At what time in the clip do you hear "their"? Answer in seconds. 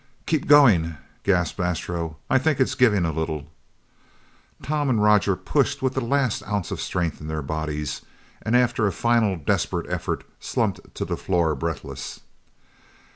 7.27-7.43